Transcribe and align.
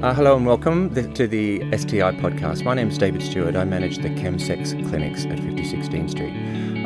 Uh, 0.00 0.14
hello 0.14 0.36
and 0.36 0.46
welcome 0.46 0.94
to 1.12 1.26
the 1.26 1.58
STI 1.76 2.12
podcast. 2.12 2.62
My 2.62 2.72
name 2.72 2.88
is 2.88 2.98
David 2.98 3.20
Stuart. 3.20 3.56
I 3.56 3.64
manage 3.64 3.96
the 3.96 4.10
Chemsex 4.10 4.88
clinics 4.88 5.26
at 5.26 5.40
56 5.40 5.88
Dean 5.88 6.08
Street. 6.08 6.30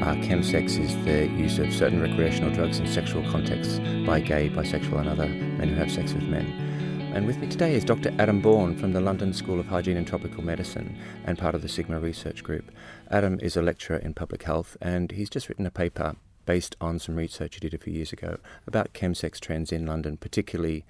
Uh, 0.00 0.14
chemsex 0.24 0.78
is 0.82 0.96
the 1.04 1.28
use 1.28 1.58
of 1.58 1.74
certain 1.74 2.00
recreational 2.00 2.50
drugs 2.54 2.78
in 2.78 2.86
sexual 2.86 3.22
contexts 3.30 3.80
by 4.06 4.18
gay, 4.18 4.48
bisexual, 4.48 5.00
and 5.00 5.10
other 5.10 5.28
men 5.28 5.68
who 5.68 5.74
have 5.74 5.92
sex 5.92 6.14
with 6.14 6.22
men. 6.22 6.46
And 7.14 7.26
with 7.26 7.36
me 7.36 7.48
today 7.48 7.74
is 7.74 7.84
Dr. 7.84 8.14
Adam 8.18 8.40
Bourne 8.40 8.78
from 8.78 8.94
the 8.94 9.00
London 9.02 9.34
School 9.34 9.60
of 9.60 9.66
Hygiene 9.66 9.98
and 9.98 10.06
Tropical 10.06 10.42
Medicine 10.42 10.96
and 11.26 11.36
part 11.36 11.54
of 11.54 11.60
the 11.60 11.68
Sigma 11.68 12.00
Research 12.00 12.42
Group. 12.42 12.72
Adam 13.10 13.38
is 13.42 13.58
a 13.58 13.62
lecturer 13.62 13.98
in 13.98 14.14
public 14.14 14.44
health 14.44 14.78
and 14.80 15.12
he's 15.12 15.28
just 15.28 15.50
written 15.50 15.66
a 15.66 15.70
paper 15.70 16.16
based 16.46 16.76
on 16.80 16.98
some 16.98 17.16
research 17.16 17.56
he 17.56 17.60
did 17.60 17.74
a 17.74 17.78
few 17.78 17.92
years 17.92 18.14
ago 18.14 18.38
about 18.66 18.94
chemsex 18.94 19.38
trends 19.38 19.70
in 19.70 19.84
London, 19.84 20.16
particularly 20.16 20.86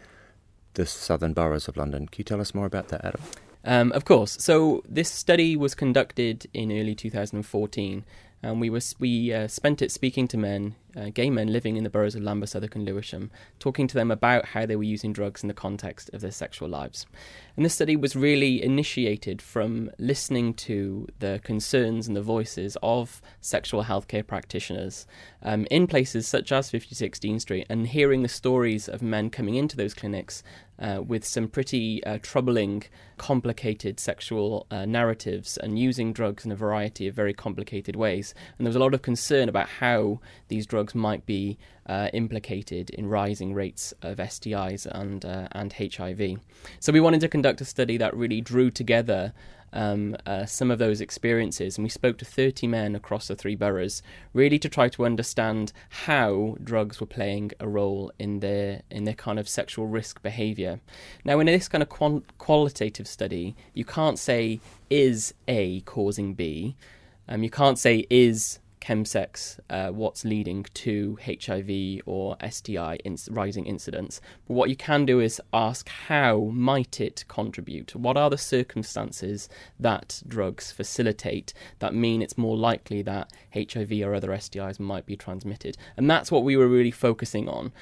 the 0.75 0.87
southern 0.87 1.33
boroughs 1.33 1.69
of 1.69 1.77
London. 1.77 2.09
Can 2.09 2.21
you 2.21 2.25
tell 2.25 2.41
us 2.41 2.55
more 2.55 2.67
about 2.67 2.89
that, 2.89 3.05
Adam? 3.05 3.21
Um, 3.65 3.93
of 3.93 4.05
course. 4.05 4.37
So 4.41 4.83
this 4.89 5.11
study 5.11 5.57
was 5.57 5.75
conducted 5.75 6.47
in 6.53 6.73
early 6.73 6.95
2014, 6.95 8.05
and 8.43 8.61
we 8.61 8.71
was 8.71 8.95
we 8.99 9.33
uh, 9.33 9.49
spent 9.49 9.83
it 9.83 9.93
speaking 9.93 10.27
to 10.29 10.37
men, 10.37 10.75
uh, 10.97 11.11
gay 11.13 11.31
men 11.31 11.53
living 11.53 11.77
in 11.77 11.85
the 11.85 11.91
boroughs 11.91 12.15
of 12.15 12.23
Lambeth, 12.23 12.51
Southwark, 12.51 12.75
and 12.75 12.85
Lewisham, 12.85 13.31
talking 13.59 13.87
to 13.87 13.95
them 13.95 14.11
about 14.11 14.47
how 14.47 14.67
they 14.67 14.77
were 14.77 14.83
using 14.83 15.13
drugs 15.13 15.43
in 15.43 15.49
the 15.49 15.55
context 15.55 16.11
of 16.13 16.21
their 16.21 16.31
sexual 16.31 16.69
lives. 16.69 17.07
And 17.57 17.65
this 17.65 17.75
study 17.75 17.97
was 17.97 18.17
really 18.17 18.63
initiated 18.63 19.43
from 19.43 19.91
listening 19.99 20.55
to 20.55 21.07
the 21.19 21.41
concerns 21.45 22.07
and 22.07 22.17
the 22.17 22.23
voices 22.23 22.77
of 22.83 23.21
sexual 23.41 23.85
healthcare 23.85 24.27
practitioners 24.27 25.07
um, 25.43 25.67
in 25.71 25.87
places 25.87 26.27
such 26.27 26.53
as 26.53 26.71
56 26.71 27.19
Dean 27.19 27.39
Street, 27.39 27.67
and 27.69 27.89
hearing 27.89 28.23
the 28.23 28.29
stories 28.29 28.89
of 28.89 29.03
men 29.03 29.31
coming 29.31 29.55
into 29.55 29.77
those 29.77 29.95
clinics 29.95 30.43
uh, 30.83 31.01
with 31.01 31.25
some 31.25 31.47
pretty 31.47 32.03
uh, 32.05 32.19
troubling, 32.23 32.83
complicated 33.17 34.01
sexual 34.01 34.67
uh, 34.71 34.85
narratives 34.85 35.57
and 35.57 35.79
using 35.79 36.13
drugs 36.13 36.45
in 36.45 36.51
a 36.51 36.57
variety 36.57 37.07
of 37.07 37.15
very 37.15 37.33
complicated 37.33 37.95
ways. 37.95 38.35
And 38.59 38.67
there 38.67 38.71
was 38.71 38.77
a 38.77 38.81
lot 38.81 38.95
of 38.95 39.03
concern 39.03 39.49
about 39.49 39.69
how 39.69 40.21
these 40.49 40.67
drugs 40.67 40.82
might 40.95 41.25
be 41.27 41.59
uh, 41.87 42.09
implicated 42.13 42.91
in 42.91 43.07
rising 43.09 43.55
rates 43.55 43.93
of 44.03 44.19
STIs 44.19 44.87
and 44.87 45.25
uh, 45.25 45.49
and 45.53 45.73
HIV. 45.73 46.39
So 46.81 46.93
we 46.93 47.01
wanted 47.01 47.21
to 47.21 47.29
conduct 47.29 47.61
a 47.61 47.65
study 47.65 47.97
that 47.97 48.17
really 48.17 48.41
drew 48.41 48.71
together 48.71 49.33
um, 49.73 50.17
uh, 50.27 50.45
some 50.45 50.71
of 50.71 50.79
those 50.79 51.01
experiences, 51.01 51.77
and 51.77 51.85
we 51.85 51.89
spoke 51.89 52.19
to 52.19 52.25
30 52.25 52.67
men 52.67 52.95
across 52.95 53.29
the 53.29 53.35
three 53.35 53.55
boroughs, 53.55 54.03
really 54.35 54.59
to 54.59 54.69
try 54.69 54.89
to 54.91 55.07
understand 55.07 55.73
how 55.89 56.57
drugs 56.63 57.01
were 57.01 57.07
playing 57.07 57.53
a 57.59 57.69
role 57.69 58.13
in 58.19 58.41
their 58.41 58.83
in 58.91 59.05
their 59.05 59.15
kind 59.15 59.39
of 59.39 59.49
sexual 59.49 59.87
risk 59.87 60.23
behaviour. 60.23 60.81
Now, 61.25 61.41
in 61.41 61.47
this 61.47 61.69
kind 61.69 61.83
of 61.83 61.89
qualitative 62.39 63.09
study, 63.09 63.57
you 63.73 63.85
can't 63.85 64.19
say 64.19 64.61
is 64.91 65.35
A 65.49 65.81
causing 65.83 66.35
B. 66.35 66.77
Um, 67.29 67.43
you 67.43 67.51
can't 67.51 67.79
say 67.79 68.07
is 68.11 68.59
chemsex 68.83 69.59
uh, 69.71 69.91
what's 69.91 70.25
leading 70.25 70.65
to 70.75 71.17
HIV 71.25 72.03
or 72.05 72.37
STI 72.51 72.97
in- 73.05 73.17
rising 73.31 73.67
incidence. 73.67 74.21
But 74.47 74.55
what 74.55 74.71
you 74.71 74.77
can 74.77 75.07
do 75.07 75.21
is 75.21 75.41
ask 75.53 75.89
how 75.89 76.51
might 76.53 77.01
it 77.01 77.25
contribute? 77.29 77.95
What 77.95 78.17
are 78.17 78.29
the 78.29 78.39
circumstances 78.39 79.49
that 79.79 80.23
drugs 80.27 80.73
facilitate 80.73 81.55
that 81.79 81.95
mean 81.95 82.21
it's 82.21 82.37
more 82.37 82.57
likely 82.57 83.03
that 83.03 83.33
HIV 83.55 83.93
or 84.03 84.15
other 84.15 84.31
STIs 84.31 84.81
might 84.81 85.07
be 85.07 85.17
transmitted? 85.17 85.77
And 85.97 86.11
that's 86.11 86.33
what 86.33 86.43
we 86.43 86.57
were 86.57 86.69
really 86.69 86.91
focusing 86.91 87.49
on 87.49 87.73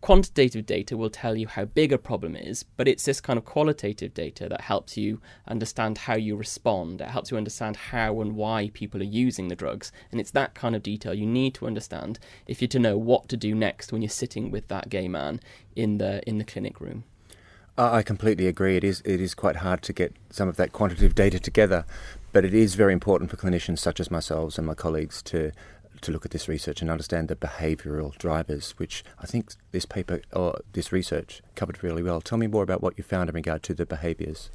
quantitative 0.00 0.66
data 0.66 0.96
will 0.96 1.10
tell 1.10 1.36
you 1.36 1.46
how 1.46 1.64
big 1.64 1.92
a 1.92 1.98
problem 1.98 2.34
is, 2.34 2.62
but 2.62 2.88
it's 2.88 3.04
this 3.04 3.20
kind 3.20 3.38
of 3.38 3.44
qualitative 3.44 4.14
data 4.14 4.48
that 4.48 4.62
helps 4.62 4.96
you 4.96 5.20
understand 5.46 5.98
how 5.98 6.14
you 6.14 6.36
respond. 6.36 7.00
It 7.00 7.08
helps 7.08 7.30
you 7.30 7.36
understand 7.36 7.76
how 7.76 8.20
and 8.20 8.34
why 8.34 8.70
people 8.72 9.00
are 9.00 9.04
using 9.04 9.48
the 9.48 9.56
drugs. 9.56 9.92
And 10.10 10.20
it's 10.20 10.30
that 10.32 10.54
kind 10.54 10.74
of 10.74 10.82
detail 10.82 11.14
you 11.14 11.26
need 11.26 11.54
to 11.54 11.66
understand 11.66 12.18
if 12.46 12.60
you're 12.60 12.68
to 12.68 12.78
know 12.78 12.96
what 12.96 13.28
to 13.28 13.36
do 13.36 13.54
next 13.54 13.92
when 13.92 14.02
you're 14.02 14.08
sitting 14.08 14.50
with 14.50 14.68
that 14.68 14.88
gay 14.88 15.08
man 15.08 15.40
in 15.76 15.98
the 15.98 16.26
in 16.28 16.38
the 16.38 16.44
clinic 16.44 16.80
room. 16.80 17.04
I 17.78 18.02
completely 18.02 18.46
agree. 18.46 18.76
It 18.76 18.84
is 18.84 19.00
it 19.06 19.20
is 19.20 19.34
quite 19.34 19.56
hard 19.56 19.80
to 19.82 19.92
get 19.92 20.14
some 20.30 20.48
of 20.48 20.56
that 20.56 20.72
quantitative 20.72 21.14
data 21.14 21.38
together, 21.38 21.86
but 22.32 22.44
it 22.44 22.52
is 22.52 22.74
very 22.74 22.92
important 22.92 23.30
for 23.30 23.36
clinicians 23.36 23.78
such 23.78 24.00
as 24.00 24.10
myself 24.10 24.58
and 24.58 24.66
my 24.66 24.74
colleagues 24.74 25.22
to 25.24 25.52
to 26.02 26.12
look 26.12 26.24
at 26.24 26.30
this 26.30 26.48
research 26.48 26.80
and 26.80 26.90
understand 26.90 27.28
the 27.28 27.36
behavioural 27.36 28.16
drivers, 28.18 28.72
which 28.72 29.04
I 29.18 29.26
think 29.26 29.54
this 29.72 29.84
paper 29.84 30.20
or 30.32 30.60
this 30.72 30.92
research 30.92 31.42
covered 31.54 31.82
really 31.82 32.02
well. 32.02 32.20
Tell 32.20 32.38
me 32.38 32.46
more 32.46 32.62
about 32.62 32.82
what 32.82 32.96
you 32.96 33.04
found 33.04 33.28
in 33.28 33.34
regard 33.34 33.62
to 33.64 33.74
the 33.74 33.86
behaviours. 33.86 34.50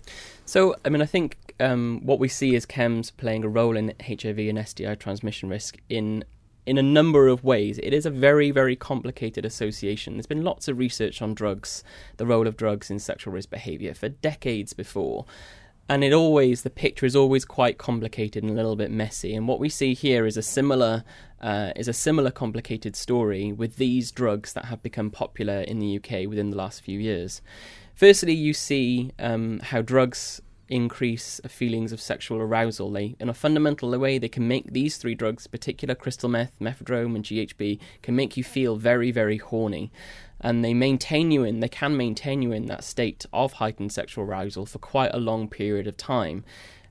So, 0.45 0.75
I 0.83 0.89
mean, 0.89 1.01
I 1.01 1.05
think 1.05 1.55
um, 1.59 2.01
what 2.03 2.19
we 2.19 2.27
see 2.27 2.55
is 2.55 2.65
chems 2.65 3.11
playing 3.15 3.43
a 3.43 3.49
role 3.49 3.77
in 3.77 3.93
HIV 4.05 4.39
and 4.39 4.67
STI 4.67 4.95
transmission 4.95 5.49
risk 5.49 5.77
in 5.89 6.23
in 6.65 6.77
a 6.79 6.83
number 6.83 7.27
of 7.27 7.43
ways. 7.43 7.77
It 7.83 7.93
is 7.93 8.07
a 8.07 8.09
very, 8.09 8.49
very 8.49 8.75
complicated 8.75 9.45
association. 9.45 10.13
There's 10.13 10.25
been 10.25 10.43
lots 10.43 10.67
of 10.67 10.79
research 10.79 11.21
on 11.21 11.35
drugs, 11.35 11.83
the 12.17 12.25
role 12.25 12.47
of 12.47 12.57
drugs 12.57 12.89
in 12.89 12.97
sexual 12.97 13.33
risk 13.33 13.51
behaviour 13.51 13.93
for 13.93 14.09
decades 14.09 14.73
before 14.73 15.25
and 15.87 16.03
it 16.03 16.13
always 16.13 16.63
the 16.63 16.69
picture 16.69 17.05
is 17.05 17.15
always 17.15 17.45
quite 17.45 17.77
complicated 17.77 18.43
and 18.43 18.51
a 18.51 18.55
little 18.55 18.75
bit 18.75 18.91
messy. 18.91 19.35
And 19.35 19.47
what 19.47 19.59
we 19.59 19.69
see 19.69 19.93
here 19.93 20.25
is 20.25 20.37
a 20.37 20.41
similar 20.41 21.03
uh, 21.41 21.71
is 21.75 21.87
a 21.87 21.93
similar 21.93 22.31
complicated 22.31 22.95
story 22.95 23.51
with 23.51 23.75
these 23.75 24.11
drugs 24.11 24.53
that 24.53 24.65
have 24.65 24.81
become 24.81 25.11
popular 25.11 25.61
in 25.61 25.79
the 25.79 25.97
UK 25.97 26.27
within 26.27 26.49
the 26.49 26.57
last 26.57 26.81
few 26.81 26.99
years. 26.99 27.41
Firstly, 27.93 28.33
you 28.33 28.53
see 28.53 29.11
um, 29.19 29.59
how 29.59 29.81
drugs 29.81 30.41
increase 30.67 31.39
feelings 31.47 31.91
of 31.91 32.01
sexual 32.01 32.39
arousal. 32.39 32.91
They, 32.91 33.15
in 33.19 33.29
a 33.29 33.33
fundamental 33.33 33.97
way, 33.99 34.17
they 34.17 34.27
can 34.27 34.47
make 34.47 34.71
these 34.73 34.97
three 34.97 35.13
drugs, 35.13 35.45
particular 35.45 35.93
crystal 35.93 36.29
meth, 36.29 36.57
mephedrone, 36.59 37.15
and 37.15 37.23
GHB, 37.23 37.79
can 38.01 38.15
make 38.15 38.35
you 38.35 38.43
feel 38.43 38.75
very, 38.75 39.11
very 39.11 39.37
horny 39.37 39.91
and 40.41 40.63
they 40.63 40.73
maintain 40.73 41.31
you 41.31 41.43
in 41.43 41.59
they 41.59 41.69
can 41.69 41.95
maintain 41.95 42.41
you 42.41 42.51
in 42.51 42.65
that 42.65 42.83
state 42.83 43.25
of 43.31 43.53
heightened 43.53 43.91
sexual 43.91 44.23
arousal 44.23 44.65
for 44.65 44.79
quite 44.79 45.13
a 45.13 45.19
long 45.19 45.47
period 45.47 45.87
of 45.87 45.97
time. 45.97 46.43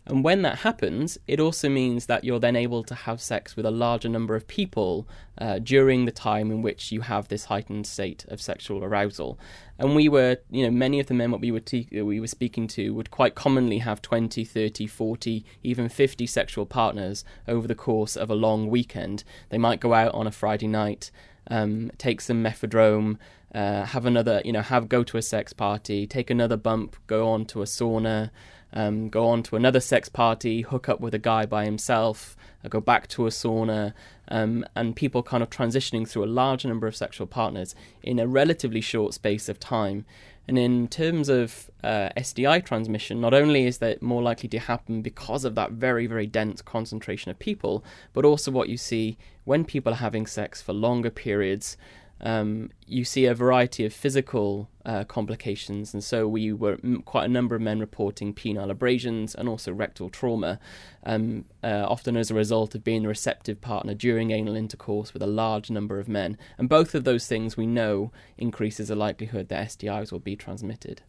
And 0.06 0.22
when 0.22 0.42
that 0.42 0.58
happens, 0.58 1.16
it 1.26 1.40
also 1.40 1.68
means 1.70 2.06
that 2.06 2.24
you're 2.24 2.38
then 2.38 2.56
able 2.56 2.84
to 2.84 2.94
have 2.94 3.22
sex 3.22 3.56
with 3.56 3.64
a 3.64 3.70
larger 3.70 4.08
number 4.08 4.36
of 4.36 4.46
people 4.46 5.08
uh, 5.38 5.60
during 5.60 6.04
the 6.04 6.12
time 6.12 6.50
in 6.50 6.60
which 6.60 6.92
you 6.92 7.00
have 7.00 7.28
this 7.28 7.46
heightened 7.46 7.86
state 7.86 8.26
of 8.28 8.40
sexual 8.40 8.84
arousal. 8.84 9.38
And 9.78 9.96
we 9.96 10.10
were, 10.10 10.36
you 10.50 10.64
know, 10.64 10.70
many 10.70 11.00
of 11.00 11.06
the 11.06 11.14
men 11.14 11.30
that 11.30 11.40
we 11.40 11.50
were, 11.50 11.60
te- 11.60 11.88
we 11.90 12.20
were 12.20 12.26
speaking 12.26 12.66
to 12.68 12.92
would 12.92 13.10
quite 13.10 13.34
commonly 13.34 13.78
have 13.78 14.02
20, 14.02 14.44
30, 14.44 14.86
40, 14.86 15.44
even 15.62 15.88
50 15.88 16.26
sexual 16.26 16.66
partners 16.66 17.24
over 17.48 17.66
the 17.66 17.74
course 17.74 18.14
of 18.14 18.28
a 18.28 18.34
long 18.34 18.68
weekend. 18.68 19.24
They 19.48 19.58
might 19.58 19.80
go 19.80 19.94
out 19.94 20.12
on 20.12 20.26
a 20.26 20.32
Friday 20.32 20.68
night, 20.68 21.10
um, 21.48 21.90
take 21.98 22.20
some 22.20 22.42
mephedrone, 22.42 23.18
uh, 23.54 23.84
have 23.84 24.06
another, 24.06 24.42
you 24.44 24.52
know, 24.52 24.62
have 24.62 24.88
go 24.88 25.04
to 25.04 25.16
a 25.16 25.22
sex 25.22 25.52
party, 25.52 26.06
take 26.06 26.30
another 26.30 26.56
bump, 26.56 26.96
go 27.06 27.28
on 27.28 27.44
to 27.46 27.62
a 27.62 27.64
sauna, 27.64 28.30
um, 28.72 29.08
go 29.08 29.28
on 29.28 29.42
to 29.44 29.56
another 29.56 29.80
sex 29.80 30.08
party, 30.08 30.62
hook 30.62 30.88
up 30.88 31.00
with 31.00 31.14
a 31.14 31.18
guy 31.18 31.46
by 31.46 31.64
himself, 31.64 32.36
uh, 32.64 32.68
go 32.68 32.80
back 32.80 33.06
to 33.08 33.26
a 33.26 33.30
sauna, 33.30 33.92
um, 34.28 34.64
and 34.74 34.96
people 34.96 35.22
kind 35.22 35.42
of 35.42 35.50
transitioning 35.50 36.08
through 36.08 36.24
a 36.24 36.26
large 36.26 36.64
number 36.64 36.88
of 36.88 36.96
sexual 36.96 37.26
partners 37.26 37.74
in 38.02 38.18
a 38.18 38.26
relatively 38.26 38.80
short 38.80 39.14
space 39.14 39.48
of 39.48 39.60
time. 39.60 40.04
And 40.46 40.58
in 40.58 40.88
terms 40.88 41.28
of 41.28 41.70
uh, 41.82 42.10
STI 42.20 42.60
transmission, 42.60 43.20
not 43.20 43.32
only 43.32 43.66
is 43.66 43.78
that 43.78 44.02
more 44.02 44.22
likely 44.22 44.48
to 44.50 44.58
happen 44.58 45.00
because 45.00 45.44
of 45.44 45.54
that 45.54 45.72
very, 45.72 46.06
very 46.06 46.26
dense 46.26 46.60
concentration 46.60 47.30
of 47.30 47.38
people, 47.38 47.82
but 48.12 48.24
also 48.24 48.50
what 48.50 48.68
you 48.68 48.76
see 48.76 49.16
when 49.44 49.64
people 49.64 49.92
are 49.92 49.96
having 49.96 50.26
sex 50.26 50.60
for 50.60 50.72
longer 50.72 51.10
periods 51.10 51.76
um, 52.24 52.70
you 52.86 53.04
see 53.04 53.26
a 53.26 53.34
variety 53.34 53.84
of 53.84 53.92
physical 53.92 54.70
uh, 54.86 55.04
complications, 55.04 55.92
and 55.92 56.02
so 56.02 56.26
we 56.26 56.52
were 56.52 56.78
quite 57.04 57.26
a 57.26 57.28
number 57.28 57.54
of 57.54 57.60
men 57.60 57.78
reporting 57.78 58.32
penile 58.32 58.70
abrasions 58.70 59.34
and 59.34 59.48
also 59.48 59.72
rectal 59.72 60.08
trauma, 60.08 60.58
um, 61.04 61.44
uh, 61.62 61.84
often 61.86 62.16
as 62.16 62.30
a 62.30 62.34
result 62.34 62.74
of 62.74 62.82
being 62.82 63.02
the 63.02 63.08
receptive 63.08 63.60
partner 63.60 63.92
during 63.92 64.30
anal 64.30 64.56
intercourse 64.56 65.12
with 65.12 65.22
a 65.22 65.26
large 65.26 65.70
number 65.70 66.00
of 66.00 66.08
men. 66.08 66.38
And 66.56 66.68
both 66.68 66.94
of 66.94 67.04
those 67.04 67.26
things 67.26 67.56
we 67.56 67.66
know 67.66 68.10
increases 68.38 68.88
the 68.88 68.96
likelihood 68.96 69.48
that 69.50 69.68
STIs 69.68 70.10
will 70.10 70.18
be 70.18 70.34
transmitted. 70.34 71.02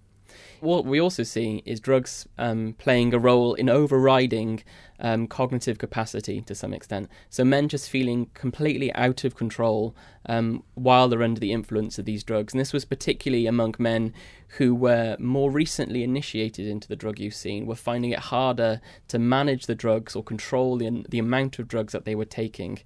What 0.60 0.86
we 0.86 1.00
also 1.00 1.24
see 1.24 1.62
is 1.66 1.80
drugs 1.80 2.28
um, 2.38 2.76
playing 2.78 3.14
a 3.14 3.20
role 3.20 3.54
in 3.54 3.70
overriding 3.70 4.64
um, 5.00 5.28
cognitive 5.28 5.78
capacity 5.78 6.42
to 6.42 6.56
some 6.56 6.74
extent. 6.74 7.10
So 7.30 7.44
men 7.44 7.68
just 7.68 7.90
feeling 7.90 8.30
completely 8.34 8.94
out 8.94 9.24
of 9.24 9.36
control 9.36 9.96
um, 10.28 10.64
while 10.74 11.08
they're 11.08 11.24
under 11.24 11.40
the 11.40 11.52
influence 11.52 12.00
of 12.00 12.06
these 12.06 12.24
drugs. 12.24 12.54
And 12.54 12.60
this 12.60 12.74
was 12.74 12.86
particularly 12.86 13.46
among 13.46 13.76
men 13.78 14.14
who 14.58 14.74
were 14.74 15.18
more 15.20 15.52
recently 15.52 16.04
initiated 16.04 16.66
into 16.66 16.88
the 16.88 16.96
drug 16.96 17.20
use 17.20 17.38
scene, 17.38 17.66
were 17.66 17.76
finding 17.76 18.12
it 18.12 18.20
harder 18.20 18.80
to 19.10 19.20
manage 19.20 19.66
the 19.66 19.76
drugs 19.76 20.16
or 20.16 20.24
control 20.24 20.78
the, 20.78 21.06
the 21.10 21.20
amount 21.20 21.60
of 21.60 21.68
drugs 21.68 21.92
that 21.92 22.06
they 22.06 22.16
were 22.16 22.26
taking. 22.26 22.80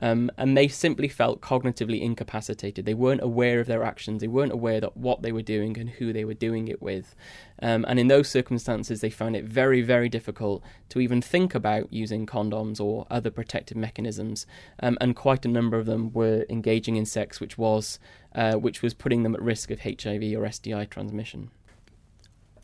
Um, 0.00 0.30
and 0.36 0.56
they 0.56 0.68
simply 0.68 1.08
felt 1.08 1.40
cognitively 1.40 2.00
incapacitated. 2.00 2.84
They 2.84 2.94
weren't 2.94 3.22
aware 3.22 3.60
of 3.60 3.66
their 3.66 3.84
actions. 3.84 4.20
They 4.20 4.28
weren't 4.28 4.52
aware 4.52 4.80
that 4.80 4.96
what 4.96 5.22
they 5.22 5.32
were 5.32 5.42
doing 5.42 5.78
and 5.78 5.88
who 5.90 6.12
they 6.12 6.24
were 6.24 6.34
doing 6.34 6.68
it 6.68 6.82
with. 6.82 7.14
Um, 7.62 7.84
and 7.86 7.98
in 7.98 8.08
those 8.08 8.28
circumstances, 8.28 9.00
they 9.00 9.10
found 9.10 9.36
it 9.36 9.44
very, 9.44 9.82
very 9.82 10.08
difficult 10.08 10.62
to 10.90 11.00
even 11.00 11.22
think 11.22 11.54
about 11.54 11.92
using 11.92 12.26
condoms 12.26 12.80
or 12.80 13.06
other 13.10 13.30
protective 13.30 13.76
mechanisms. 13.76 14.46
Um, 14.80 14.98
and 15.00 15.14
quite 15.14 15.44
a 15.44 15.48
number 15.48 15.78
of 15.78 15.86
them 15.86 16.12
were 16.12 16.44
engaging 16.50 16.96
in 16.96 17.06
sex, 17.06 17.40
which 17.40 17.56
was 17.56 17.98
uh, 18.34 18.54
which 18.54 18.82
was 18.82 18.94
putting 18.94 19.22
them 19.22 19.34
at 19.34 19.42
risk 19.42 19.70
of 19.70 19.80
HIV 19.80 20.34
or 20.36 20.50
STI 20.50 20.86
transmission. 20.86 21.50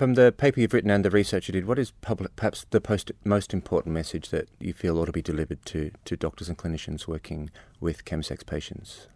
From 0.00 0.14
the 0.14 0.32
paper 0.32 0.60
you've 0.60 0.72
written 0.72 0.90
and 0.90 1.04
the 1.04 1.10
research 1.10 1.46
you 1.46 1.52
did, 1.52 1.66
what 1.66 1.78
is 1.78 1.90
public, 2.00 2.34
perhaps 2.34 2.64
the 2.70 2.80
post, 2.80 3.12
most 3.22 3.52
important 3.52 3.92
message 3.92 4.30
that 4.30 4.48
you 4.58 4.72
feel 4.72 4.98
ought 4.98 5.04
to 5.04 5.12
be 5.12 5.20
delivered 5.20 5.62
to, 5.66 5.90
to 6.06 6.16
doctors 6.16 6.48
and 6.48 6.56
clinicians 6.56 7.06
working 7.06 7.50
with 7.80 8.06
chemsex 8.06 8.46
patients? 8.46 9.08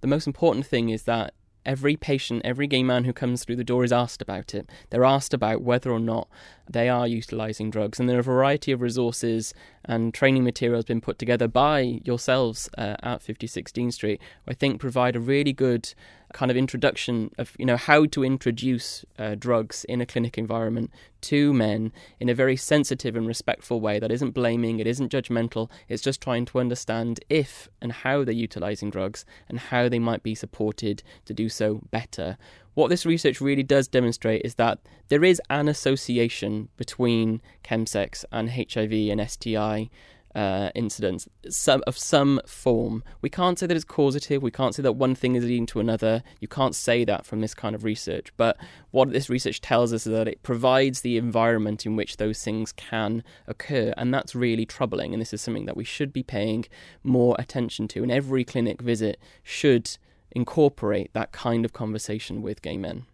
The 0.00 0.06
most 0.06 0.28
important 0.28 0.64
thing 0.64 0.90
is 0.90 1.02
that 1.02 1.34
every 1.66 1.96
patient, 1.96 2.42
every 2.44 2.68
gay 2.68 2.84
man 2.84 3.02
who 3.02 3.12
comes 3.12 3.42
through 3.42 3.56
the 3.56 3.64
door 3.64 3.82
is 3.82 3.90
asked 3.90 4.22
about 4.22 4.54
it. 4.54 4.70
They're 4.90 5.04
asked 5.04 5.34
about 5.34 5.62
whether 5.62 5.90
or 5.90 5.98
not 5.98 6.28
they 6.70 6.88
are 6.88 7.08
utilising 7.08 7.68
drugs, 7.68 7.98
and 7.98 8.08
there 8.08 8.18
are 8.18 8.20
a 8.20 8.22
variety 8.22 8.70
of 8.70 8.80
resources 8.80 9.52
and 9.84 10.14
training 10.14 10.44
materials 10.44 10.84
been 10.84 11.00
put 11.00 11.18
together 11.18 11.48
by 11.48 12.00
yourselves 12.04 12.70
uh, 12.78 12.94
at 13.02 13.22
56 13.22 13.72
Dean 13.72 13.90
Street, 13.90 14.20
I 14.46 14.54
think 14.54 14.80
provide 14.80 15.16
a 15.16 15.20
really 15.20 15.52
good 15.52 15.92
kind 16.32 16.50
of 16.50 16.56
introduction 16.56 17.30
of 17.38 17.52
you 17.58 17.66
know 17.66 17.76
how 17.76 18.04
to 18.06 18.24
introduce 18.24 19.04
uh, 19.18 19.34
drugs 19.34 19.84
in 19.84 20.00
a 20.00 20.06
clinic 20.06 20.36
environment 20.36 20.90
to 21.20 21.52
men 21.52 21.92
in 22.20 22.28
a 22.28 22.34
very 22.34 22.56
sensitive 22.56 23.16
and 23.16 23.26
respectful 23.26 23.80
way 23.80 23.98
that 23.98 24.12
isn't 24.12 24.30
blaming 24.30 24.78
it 24.78 24.86
isn't 24.86 25.10
judgmental 25.10 25.70
it's 25.88 26.02
just 26.02 26.20
trying 26.20 26.44
to 26.44 26.60
understand 26.60 27.20
if 27.28 27.68
and 27.80 27.92
how 27.92 28.24
they're 28.24 28.34
utilizing 28.34 28.90
drugs 28.90 29.24
and 29.48 29.58
how 29.58 29.88
they 29.88 29.98
might 29.98 30.22
be 30.22 30.34
supported 30.34 31.02
to 31.24 31.34
do 31.34 31.48
so 31.48 31.80
better. 31.90 32.36
What 32.74 32.88
this 32.88 33.06
research 33.06 33.40
really 33.40 33.62
does 33.62 33.88
demonstrate 33.88 34.42
is 34.44 34.54
that 34.56 34.78
there 35.08 35.24
is 35.24 35.42
an 35.50 35.68
association 35.68 36.68
between 36.76 37.40
chemsex 37.64 38.24
and 38.30 38.50
HIV 38.50 38.92
and 38.92 39.30
STI 39.30 39.90
uh, 40.34 40.70
incidents 40.74 41.28
some, 41.48 41.82
of 41.86 41.96
some 41.96 42.40
form. 42.46 43.02
We 43.22 43.30
can't 43.30 43.58
say 43.58 43.66
that 43.66 43.76
it's 43.76 43.84
causative. 43.84 44.42
We 44.42 44.50
can't 44.50 44.74
say 44.74 44.82
that 44.82 44.92
one 44.92 45.14
thing 45.14 45.34
is 45.34 45.44
leading 45.44 45.66
to 45.66 45.80
another. 45.80 46.22
You 46.40 46.48
can't 46.48 46.74
say 46.74 47.04
that 47.04 47.26
from 47.26 47.40
this 47.40 47.54
kind 47.54 47.74
of 47.74 47.84
research. 47.84 48.32
But 48.36 48.56
what 48.90 49.10
this 49.12 49.30
research 49.30 49.60
tells 49.60 49.92
us 49.92 50.06
is 50.06 50.12
that 50.12 50.28
it 50.28 50.42
provides 50.42 51.00
the 51.00 51.16
environment 51.16 51.86
in 51.86 51.96
which 51.96 52.18
those 52.18 52.42
things 52.42 52.72
can 52.72 53.24
occur, 53.46 53.92
and 53.96 54.12
that's 54.12 54.34
really 54.34 54.66
troubling. 54.66 55.12
And 55.12 55.20
this 55.20 55.32
is 55.32 55.40
something 55.40 55.66
that 55.66 55.76
we 55.76 55.84
should 55.84 56.12
be 56.12 56.22
paying 56.22 56.66
more 57.02 57.34
attention 57.38 57.88
to. 57.88 58.02
And 58.02 58.12
every 58.12 58.44
clinic 58.44 58.80
visit 58.82 59.18
should 59.42 59.96
incorporate 60.30 61.12
that 61.14 61.32
kind 61.32 61.64
of 61.64 61.72
conversation 61.72 62.42
with 62.42 62.62
gay 62.62 62.76
men. 62.76 63.06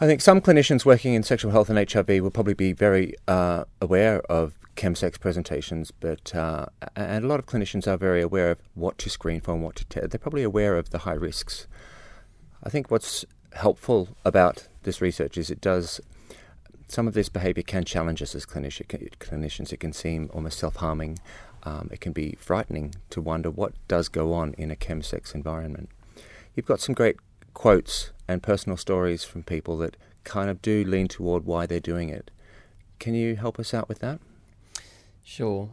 I 0.00 0.06
think 0.06 0.20
some 0.20 0.40
clinicians 0.40 0.84
working 0.84 1.14
in 1.14 1.22
sexual 1.22 1.52
health 1.52 1.70
and 1.70 1.78
HIV 1.78 2.08
will 2.22 2.30
probably 2.30 2.54
be 2.54 2.72
very 2.72 3.14
uh, 3.28 3.64
aware 3.80 4.20
of 4.22 4.58
chemsex 4.76 5.18
presentations, 5.20 5.90
but 5.90 6.34
uh, 6.34 6.66
and 6.96 7.24
a 7.24 7.28
lot 7.28 7.38
of 7.38 7.46
clinicians 7.46 7.86
are 7.86 7.96
very 7.96 8.22
aware 8.22 8.52
of 8.52 8.58
what 8.74 8.98
to 8.98 9.10
screen 9.10 9.40
for 9.40 9.52
and 9.54 9.62
what 9.62 9.76
to 9.76 9.84
test. 9.84 10.10
They're 10.10 10.18
probably 10.18 10.42
aware 10.42 10.76
of 10.76 10.90
the 10.90 10.98
high 10.98 11.14
risks. 11.14 11.66
I 12.62 12.70
think 12.70 12.90
what's 12.90 13.24
helpful 13.52 14.16
about 14.24 14.68
this 14.84 15.00
research 15.00 15.36
is 15.36 15.50
it 15.50 15.60
does 15.60 16.00
some 16.88 17.08
of 17.08 17.14
this 17.14 17.28
behaviour 17.28 17.62
can 17.62 17.84
challenge 17.84 18.20
us 18.22 18.34
as 18.34 18.44
clinicians. 18.44 19.72
It 19.72 19.80
can 19.80 19.92
seem 19.92 20.30
almost 20.32 20.58
self-harming. 20.58 21.18
Um, 21.62 21.88
it 21.92 22.00
can 22.00 22.12
be 22.12 22.36
frightening 22.38 22.94
to 23.10 23.20
wonder 23.20 23.50
what 23.50 23.72
does 23.88 24.08
go 24.08 24.34
on 24.34 24.52
in 24.58 24.70
a 24.70 24.76
chemsex 24.76 25.34
environment. 25.34 25.88
You've 26.54 26.66
got 26.66 26.80
some 26.80 26.94
great 26.94 27.16
quotes 27.54 28.10
and 28.28 28.42
personal 28.42 28.76
stories 28.76 29.24
from 29.24 29.42
people 29.42 29.78
that 29.78 29.96
kind 30.24 30.50
of 30.50 30.60
do 30.60 30.84
lean 30.84 31.08
toward 31.08 31.46
why 31.46 31.66
they're 31.66 31.80
doing 31.80 32.08
it. 32.08 32.30
Can 32.98 33.14
you 33.14 33.36
help 33.36 33.58
us 33.58 33.72
out 33.72 33.88
with 33.88 34.00
that? 34.00 34.20
Sure. 35.22 35.70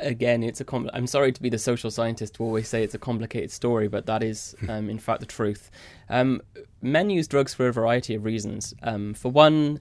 Again, 0.00 0.42
it's 0.42 0.60
a. 0.60 0.64
I'm 0.92 1.06
sorry 1.06 1.32
to 1.32 1.40
be 1.40 1.48
the 1.48 1.58
social 1.58 1.90
scientist 1.90 2.34
to 2.34 2.42
always 2.42 2.68
say 2.68 2.82
it's 2.82 2.94
a 2.94 2.98
complicated 2.98 3.50
story, 3.50 3.88
but 3.88 4.06
that 4.06 4.22
is, 4.22 4.54
um, 4.68 4.90
in 4.90 4.98
fact, 4.98 5.20
the 5.20 5.26
truth. 5.26 5.70
Um, 6.08 6.40
men 6.82 7.10
use 7.10 7.28
drugs 7.28 7.54
for 7.54 7.68
a 7.68 7.72
variety 7.72 8.14
of 8.14 8.24
reasons. 8.24 8.74
Um, 8.82 9.14
for 9.14 9.30
one, 9.30 9.80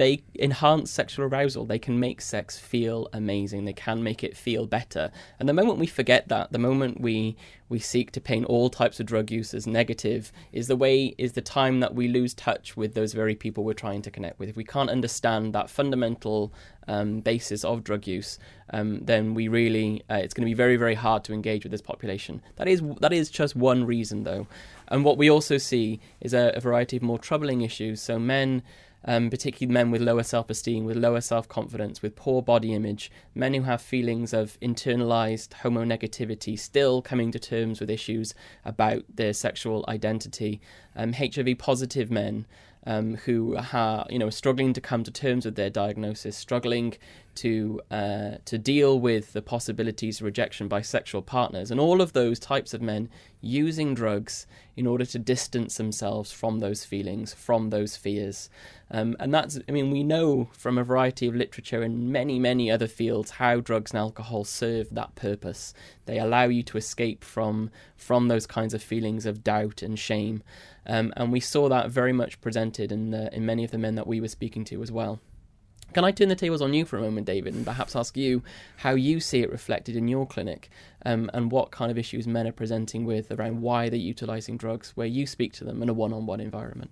they 0.00 0.22
enhance 0.38 0.90
sexual 0.90 1.26
arousal. 1.26 1.66
They 1.66 1.78
can 1.78 2.00
make 2.00 2.22
sex 2.22 2.58
feel 2.58 3.10
amazing. 3.12 3.66
They 3.66 3.74
can 3.74 4.02
make 4.02 4.24
it 4.24 4.34
feel 4.34 4.66
better. 4.66 5.10
And 5.38 5.46
the 5.46 5.52
moment 5.52 5.78
we 5.78 5.86
forget 5.86 6.28
that, 6.28 6.52
the 6.52 6.58
moment 6.58 7.02
we 7.02 7.36
we 7.68 7.78
seek 7.78 8.10
to 8.12 8.20
paint 8.20 8.46
all 8.46 8.70
types 8.70 8.98
of 8.98 9.04
drug 9.04 9.30
use 9.30 9.52
as 9.52 9.66
negative, 9.66 10.32
is 10.52 10.68
the 10.68 10.74
way 10.74 11.14
is 11.18 11.34
the 11.34 11.42
time 11.42 11.80
that 11.80 11.94
we 11.94 12.08
lose 12.08 12.32
touch 12.32 12.78
with 12.78 12.94
those 12.94 13.12
very 13.12 13.34
people 13.34 13.62
we're 13.62 13.74
trying 13.74 14.00
to 14.00 14.10
connect 14.10 14.38
with. 14.38 14.48
If 14.48 14.56
we 14.56 14.64
can't 14.64 14.88
understand 14.88 15.54
that 15.54 15.68
fundamental 15.68 16.50
um, 16.88 17.20
basis 17.20 17.62
of 17.62 17.84
drug 17.84 18.06
use, 18.06 18.38
um, 18.70 19.04
then 19.04 19.34
we 19.34 19.48
really 19.48 20.02
uh, 20.10 20.14
it's 20.14 20.32
going 20.32 20.46
to 20.46 20.50
be 20.50 20.54
very 20.54 20.76
very 20.76 20.94
hard 20.94 21.24
to 21.24 21.34
engage 21.34 21.62
with 21.62 21.72
this 21.72 21.82
population. 21.82 22.40
That 22.56 22.68
is 22.68 22.80
that 23.00 23.12
is 23.12 23.28
just 23.28 23.54
one 23.54 23.84
reason 23.84 24.24
though, 24.24 24.46
and 24.88 25.04
what 25.04 25.18
we 25.18 25.28
also 25.28 25.58
see 25.58 26.00
is 26.22 26.32
a, 26.32 26.52
a 26.56 26.60
variety 26.60 26.96
of 26.96 27.02
more 27.02 27.18
troubling 27.18 27.60
issues. 27.60 28.00
So 28.00 28.18
men 28.18 28.62
um, 29.04 29.30
particularly 29.30 29.72
men 29.72 29.90
with 29.90 30.02
lower 30.02 30.22
self 30.22 30.50
esteem, 30.50 30.84
with 30.84 30.96
lower 30.96 31.20
self 31.20 31.48
confidence, 31.48 32.02
with 32.02 32.16
poor 32.16 32.42
body 32.42 32.74
image, 32.74 33.10
men 33.34 33.54
who 33.54 33.62
have 33.62 33.80
feelings 33.80 34.32
of 34.32 34.58
internalized 34.60 35.48
homonegativity, 35.62 36.58
still 36.58 37.02
coming 37.02 37.30
to 37.32 37.38
terms 37.38 37.80
with 37.80 37.90
issues 37.90 38.34
about 38.64 39.04
their 39.14 39.32
sexual 39.32 39.84
identity, 39.88 40.60
um, 40.94 41.12
HIV 41.12 41.58
positive 41.58 42.10
men. 42.10 42.46
Um, 42.86 43.16
who 43.16 43.58
are 43.74 44.06
you 44.08 44.18
know 44.18 44.30
struggling 44.30 44.72
to 44.72 44.80
come 44.80 45.04
to 45.04 45.10
terms 45.10 45.44
with 45.44 45.54
their 45.54 45.68
diagnosis, 45.68 46.34
struggling 46.34 46.94
to 47.34 47.80
uh, 47.90 48.32
to 48.44 48.58
deal 48.58 48.98
with 48.98 49.32
the 49.34 49.42
possibilities 49.42 50.20
of 50.20 50.24
rejection 50.24 50.66
by 50.66 50.80
sexual 50.80 51.22
partners, 51.22 51.70
and 51.70 51.78
all 51.78 52.00
of 52.00 52.14
those 52.14 52.38
types 52.38 52.72
of 52.72 52.80
men 52.80 53.08
using 53.40 53.94
drugs 53.94 54.46
in 54.76 54.86
order 54.86 55.04
to 55.04 55.18
distance 55.18 55.76
themselves 55.76 56.32
from 56.32 56.60
those 56.60 56.84
feelings, 56.84 57.34
from 57.34 57.70
those 57.70 57.96
fears. 57.96 58.50
Um, 58.90 59.16
and 59.20 59.32
that's, 59.32 59.58
I 59.68 59.72
mean, 59.72 59.90
we 59.90 60.02
know 60.02 60.48
from 60.52 60.78
a 60.78 60.84
variety 60.84 61.26
of 61.26 61.36
literature 61.36 61.82
in 61.82 62.10
many, 62.10 62.38
many 62.38 62.70
other 62.70 62.88
fields 62.88 63.32
how 63.32 63.60
drugs 63.60 63.92
and 63.92 63.98
alcohol 63.98 64.44
serve 64.44 64.88
that 64.90 65.14
purpose. 65.14 65.74
They 66.06 66.18
allow 66.18 66.44
you 66.44 66.62
to 66.64 66.78
escape 66.78 67.24
from 67.24 67.70
from 67.96 68.28
those 68.28 68.46
kinds 68.46 68.74
of 68.74 68.82
feelings 68.82 69.26
of 69.26 69.44
doubt 69.44 69.82
and 69.82 69.98
shame. 69.98 70.42
Um, 70.90 71.12
and 71.16 71.30
we 71.30 71.38
saw 71.38 71.68
that 71.68 71.88
very 71.88 72.12
much 72.12 72.40
presented 72.40 72.90
in 72.90 73.12
the, 73.12 73.32
in 73.32 73.46
many 73.46 73.62
of 73.62 73.70
the 73.70 73.78
men 73.78 73.94
that 73.94 74.08
we 74.08 74.20
were 74.20 74.28
speaking 74.28 74.64
to 74.64 74.82
as 74.82 74.90
well. 74.90 75.20
Can 75.92 76.04
I 76.04 76.10
turn 76.10 76.28
the 76.28 76.36
tables 76.36 76.60
on 76.60 76.74
you 76.74 76.84
for 76.84 76.98
a 76.98 77.00
moment, 77.00 77.26
David, 77.26 77.54
and 77.54 77.64
perhaps 77.64 77.94
ask 77.94 78.16
you 78.16 78.42
how 78.78 78.90
you 78.94 79.20
see 79.20 79.40
it 79.40 79.50
reflected 79.50 79.96
in 79.96 80.08
your 80.08 80.26
clinic 80.26 80.68
um, 81.04 81.30
and 81.32 81.50
what 81.52 81.70
kind 81.70 81.92
of 81.92 81.98
issues 81.98 82.26
men 82.26 82.46
are 82.46 82.52
presenting 82.52 83.04
with 83.04 83.30
around 83.30 83.62
why 83.62 83.88
they're 83.88 83.98
utilizing 83.98 84.56
drugs, 84.56 84.90
where 84.96 85.06
you 85.06 85.26
speak 85.26 85.52
to 85.54 85.64
them 85.64 85.80
in 85.82 85.88
a 85.88 85.92
one 85.92 86.12
on 86.12 86.26
one 86.26 86.40
environment? 86.40 86.90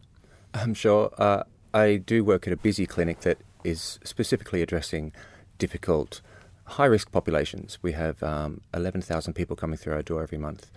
I'm 0.54 0.74
sure. 0.74 1.12
Uh, 1.18 1.42
I 1.74 1.96
do 1.96 2.24
work 2.24 2.46
at 2.46 2.52
a 2.52 2.56
busy 2.56 2.86
clinic 2.86 3.20
that 3.20 3.38
is 3.64 3.98
specifically 4.04 4.62
addressing 4.62 5.12
difficult, 5.58 6.20
high 6.64 6.86
risk 6.86 7.10
populations. 7.10 7.78
We 7.82 7.92
have 7.92 8.22
um, 8.22 8.62
11,000 8.74 9.32
people 9.34 9.56
coming 9.56 9.76
through 9.76 9.94
our 9.94 10.02
door 10.02 10.22
every 10.22 10.38
month. 10.38 10.70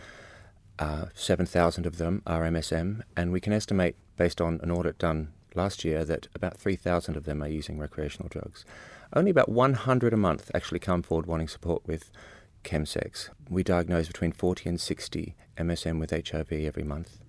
Uh, 0.79 1.05
7,000 1.13 1.85
of 1.85 1.97
them 1.97 2.21
are 2.25 2.43
MSM, 2.43 3.01
and 3.15 3.31
we 3.31 3.39
can 3.39 3.53
estimate, 3.53 3.95
based 4.17 4.41
on 4.41 4.59
an 4.63 4.71
audit 4.71 4.97
done 4.97 5.31
last 5.53 5.85
year, 5.85 6.03
that 6.05 6.27
about 6.33 6.57
3,000 6.57 7.15
of 7.15 7.25
them 7.25 7.43
are 7.43 7.47
using 7.47 7.77
recreational 7.77 8.29
drugs. 8.29 8.65
Only 9.13 9.31
about 9.31 9.49
100 9.49 10.13
a 10.13 10.17
month 10.17 10.49
actually 10.55 10.79
come 10.79 11.03
forward 11.03 11.25
wanting 11.25 11.47
support 11.47 11.85
with 11.85 12.11
chemsex. 12.63 13.29
We 13.49 13.63
diagnose 13.63 14.07
between 14.07 14.31
40 14.31 14.69
and 14.69 14.79
60 14.79 15.35
MSM 15.57 15.99
with 15.99 16.11
HIV 16.11 16.51
every 16.51 16.83
month. 16.83 17.19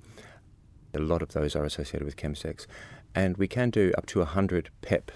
A 0.94 0.98
lot 0.98 1.22
of 1.22 1.32
those 1.32 1.56
are 1.56 1.64
associated 1.64 2.04
with 2.04 2.16
chemsex, 2.16 2.66
and 3.14 3.36
we 3.36 3.48
can 3.48 3.70
do 3.70 3.92
up 3.96 4.06
to 4.06 4.20
100 4.20 4.70
PEP 4.82 5.10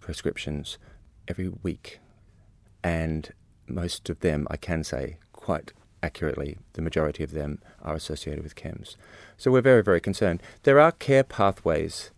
prescriptions 0.00 0.78
every 1.26 1.48
week. 1.48 2.00
And 2.82 3.32
most 3.66 4.08
of 4.08 4.20
them, 4.20 4.46
I 4.50 4.56
can 4.56 4.84
say 4.84 5.18
quite 5.32 5.72
accurately, 6.02 6.58
the 6.74 6.82
majority 6.82 7.22
of 7.24 7.32
them 7.32 7.60
are 7.82 7.94
associated 7.94 8.42
with 8.42 8.56
chems. 8.56 8.96
So 9.36 9.50
we're 9.50 9.60
very, 9.60 9.82
very 9.82 10.00
concerned. 10.00 10.42
There 10.62 10.80
are 10.80 10.92
care 10.92 11.24
pathways 11.24 12.10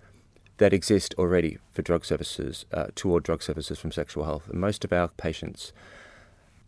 that 0.58 0.72
exist 0.72 1.14
already 1.18 1.58
for 1.72 1.82
drug 1.82 2.04
services, 2.04 2.66
uh, 2.72 2.88
toward 2.94 3.22
drug 3.22 3.42
services 3.42 3.78
from 3.78 3.92
sexual 3.92 4.24
health. 4.24 4.48
And 4.50 4.60
most 4.60 4.84
of 4.84 4.92
our 4.92 5.08
patients, 5.08 5.72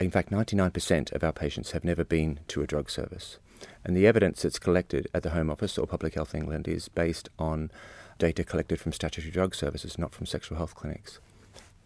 in 0.01 0.11
fact, 0.11 0.31
99% 0.31 1.13
of 1.13 1.23
our 1.23 1.33
patients 1.33 1.73
have 1.73 1.85
never 1.85 2.05
been 2.05 2.41
to 2.49 2.63
a 2.63 2.67
drug 2.67 2.91
service. 2.91 3.39
And 3.85 3.97
the 3.97 4.07
evidence 4.07 4.43
that's 4.43 4.59
collected 4.59 5.09
at 5.15 5.23
the 5.23 5.31
Home 5.31 5.51
Office 5.51 5.77
or 5.77 5.87
Public 5.87 6.15
Health 6.15 6.35
England 6.35 6.67
is 6.67 6.89
based 6.89 7.29
on 7.39 7.71
data 8.19 8.45
collected 8.45 8.81
from 8.81 8.93
statutory 8.93 9.31
drug 9.31 9.55
services, 9.55 9.99
not 9.99 10.15
from 10.15 10.27
sexual 10.27 10.57
health 10.57 10.75
clinics. 10.75 11.21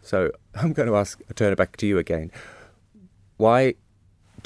So 0.00 0.30
I'm 0.54 0.73
going 0.73 0.88
to 0.88 0.97
ask, 0.97 1.21
turn 1.35 1.52
it 1.52 1.56
back 1.56 1.76
to 1.78 1.87
you 1.87 1.99
again. 1.99 2.30
Why 3.37 3.75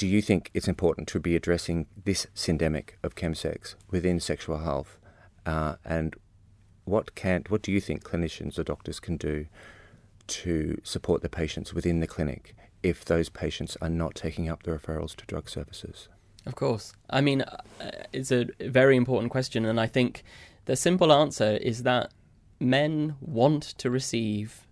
do 0.00 0.06
you 0.06 0.22
think 0.22 0.50
it's 0.54 0.66
important 0.66 1.06
to 1.08 1.20
be 1.20 1.36
addressing 1.36 1.84
this 2.06 2.26
syndemic 2.34 2.92
of 3.02 3.14
chemsex 3.14 3.74
within 3.90 4.18
sexual 4.18 4.60
health? 4.60 4.98
Uh, 5.44 5.74
and 5.84 6.16
what 6.86 7.14
can 7.14 7.44
what 7.50 7.60
do 7.60 7.70
you 7.70 7.82
think 7.82 8.02
clinicians 8.02 8.58
or 8.58 8.64
doctors 8.64 8.98
can 8.98 9.18
do 9.18 9.44
to 10.26 10.80
support 10.84 11.20
the 11.20 11.28
patients 11.28 11.74
within 11.74 12.00
the 12.00 12.06
clinic 12.06 12.56
if 12.82 13.04
those 13.04 13.28
patients 13.28 13.76
are 13.82 13.90
not 13.90 14.14
taking 14.14 14.48
up 14.48 14.62
the 14.62 14.70
referrals 14.70 15.14
to 15.16 15.26
drug 15.26 15.50
services? 15.50 16.08
Of 16.46 16.54
course. 16.54 16.94
I 17.10 17.20
mean, 17.20 17.42
uh, 17.42 17.60
it's 18.10 18.32
a 18.32 18.46
very 18.58 18.96
important 18.96 19.30
question, 19.30 19.66
and 19.66 19.78
I 19.78 19.86
think 19.86 20.24
the 20.64 20.76
simple 20.76 21.12
answer 21.12 21.58
is 21.58 21.82
that 21.82 22.10
men 22.58 23.16
want 23.20 23.64
to 23.76 23.90
receive 23.90 24.66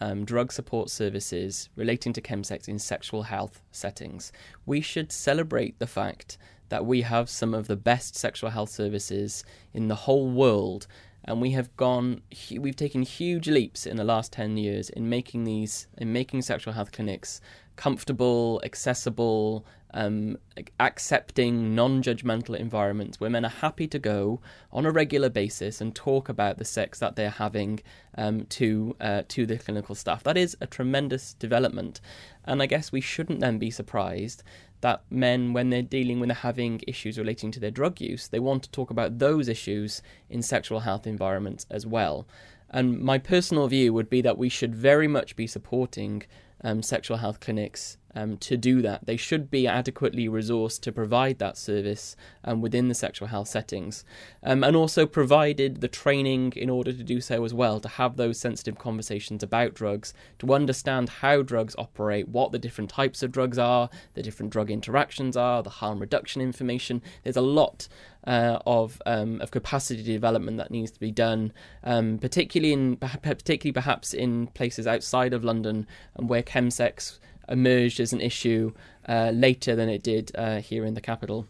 um, 0.00 0.24
drug 0.24 0.52
support 0.52 0.90
services 0.90 1.68
relating 1.76 2.12
to 2.12 2.20
chemsex 2.20 2.68
in 2.68 2.78
sexual 2.78 3.22
health 3.22 3.62
settings. 3.70 4.32
We 4.66 4.80
should 4.80 5.12
celebrate 5.12 5.78
the 5.78 5.86
fact 5.86 6.36
that 6.68 6.86
we 6.86 7.02
have 7.02 7.28
some 7.28 7.54
of 7.54 7.66
the 7.66 7.76
best 7.76 8.16
sexual 8.16 8.50
health 8.50 8.70
services 8.70 9.44
in 9.72 9.88
the 9.88 9.94
whole 9.94 10.28
world 10.30 10.86
and 11.24 11.40
we 11.40 11.52
have 11.52 11.74
gone 11.76 12.20
we've 12.58 12.76
taken 12.76 13.02
huge 13.02 13.48
leaps 13.48 13.86
in 13.86 13.96
the 13.96 14.04
last 14.04 14.32
10 14.32 14.56
years 14.56 14.90
in 14.90 15.08
making 15.08 15.44
these 15.44 15.86
in 15.96 16.12
making 16.12 16.42
sexual 16.42 16.74
health 16.74 16.92
clinics 16.92 17.40
comfortable 17.76 18.60
accessible 18.64 19.64
um, 19.94 20.36
accepting 20.78 21.74
non-judgmental 21.74 22.56
environments 22.58 23.18
where 23.18 23.30
men 23.30 23.44
are 23.44 23.48
happy 23.48 23.86
to 23.86 23.98
go 23.98 24.40
on 24.72 24.84
a 24.84 24.90
regular 24.90 25.30
basis 25.30 25.80
and 25.80 25.94
talk 25.94 26.28
about 26.28 26.58
the 26.58 26.64
sex 26.64 26.98
that 26.98 27.16
they're 27.16 27.30
having 27.30 27.80
um, 28.18 28.44
to 28.46 28.94
uh, 29.00 29.22
to 29.28 29.46
the 29.46 29.56
clinical 29.56 29.94
staff 29.94 30.22
that 30.24 30.36
is 30.36 30.56
a 30.60 30.66
tremendous 30.66 31.34
development 31.34 32.00
and 32.44 32.60
I 32.60 32.66
guess 32.66 32.92
we 32.92 33.00
shouldn't 33.00 33.40
then 33.40 33.58
be 33.58 33.70
surprised 33.70 34.42
that 34.84 35.02
men, 35.08 35.54
when 35.54 35.70
they're 35.70 35.80
dealing 35.80 36.20
when 36.20 36.28
they're 36.28 36.36
having 36.36 36.78
issues 36.86 37.18
relating 37.18 37.50
to 37.50 37.58
their 37.58 37.70
drug 37.70 38.02
use, 38.02 38.28
they 38.28 38.38
want 38.38 38.62
to 38.64 38.70
talk 38.70 38.90
about 38.90 39.18
those 39.18 39.48
issues 39.48 40.02
in 40.28 40.42
sexual 40.42 40.80
health 40.80 41.06
environments 41.06 41.64
as 41.70 41.86
well. 41.86 42.28
And 42.68 43.00
my 43.00 43.16
personal 43.16 43.66
view 43.66 43.94
would 43.94 44.10
be 44.10 44.20
that 44.20 44.36
we 44.36 44.50
should 44.50 44.74
very 44.74 45.08
much 45.08 45.36
be 45.36 45.46
supporting 45.46 46.24
um, 46.62 46.82
sexual 46.82 47.16
health 47.16 47.40
clinics 47.40 47.96
um, 48.14 48.36
to 48.38 48.56
do 48.56 48.82
that. 48.82 49.06
They 49.06 49.16
should 49.16 49.50
be 49.50 49.66
adequately 49.66 50.28
resourced 50.28 50.80
to 50.82 50.92
provide 50.92 51.38
that 51.38 51.56
service 51.56 52.16
um, 52.44 52.60
within 52.60 52.88
the 52.88 52.94
sexual 52.94 53.28
health 53.28 53.48
settings, 53.48 54.04
um, 54.42 54.64
and 54.64 54.76
also 54.76 55.06
provided 55.06 55.80
the 55.80 55.88
training 55.88 56.52
in 56.56 56.70
order 56.70 56.92
to 56.92 57.02
do 57.02 57.20
so 57.20 57.44
as 57.44 57.54
well, 57.54 57.80
to 57.80 57.88
have 57.88 58.16
those 58.16 58.38
sensitive 58.38 58.78
conversations 58.78 59.42
about 59.42 59.74
drugs, 59.74 60.14
to 60.38 60.54
understand 60.54 61.08
how 61.08 61.42
drugs 61.42 61.74
operate, 61.78 62.28
what 62.28 62.52
the 62.52 62.58
different 62.58 62.90
types 62.90 63.22
of 63.22 63.32
drugs 63.32 63.58
are, 63.58 63.88
the 64.14 64.22
different 64.22 64.52
drug 64.52 64.70
interactions 64.70 65.36
are, 65.36 65.62
the 65.62 65.70
harm 65.70 65.98
reduction 65.98 66.40
information. 66.40 67.02
There's 67.22 67.36
a 67.36 67.40
lot 67.40 67.88
uh, 68.26 68.58
of 68.66 69.00
um, 69.06 69.40
of 69.40 69.50
capacity 69.50 70.02
development 70.02 70.56
that 70.56 70.70
needs 70.70 70.90
to 70.90 71.00
be 71.00 71.10
done, 71.10 71.52
um, 71.82 72.18
particularly 72.18 72.72
in 72.72 72.96
particularly 72.96 73.72
perhaps 73.72 74.14
in 74.14 74.46
places 74.48 74.86
outside 74.86 75.32
of 75.34 75.44
London 75.44 75.86
and 76.16 76.28
where 76.28 76.42
chemsex 76.42 77.18
emerged 77.48 78.00
as 78.00 78.12
an 78.12 78.20
issue 78.20 78.72
uh, 79.08 79.30
later 79.34 79.76
than 79.76 79.88
it 79.88 80.02
did 80.02 80.30
uh, 80.34 80.60
here 80.60 80.84
in 80.84 80.94
the 80.94 81.00
capital. 81.00 81.46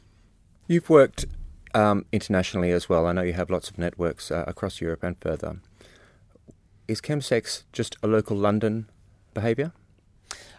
You've 0.67 0.89
worked 0.89 1.27
um, 1.75 2.07
internationally 2.13 2.71
as 2.71 2.89
well. 2.89 3.07
I 3.07 3.13
know 3.13 3.23
you 3.23 3.35
have 3.35 3.51
lots 3.51 3.69
of 3.69 3.79
networks 3.79 4.31
uh, 4.31 4.45
across 4.47 4.81
Europe 4.81 5.03
and 5.03 5.17
further. 5.21 5.61
Is 6.89 7.01
chemsex 7.01 7.65
just 7.73 7.97
a 8.03 8.07
local 8.07 8.37
London 8.37 8.89
behaviour? 9.33 9.73